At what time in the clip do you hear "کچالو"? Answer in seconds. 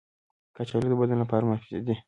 0.55-0.87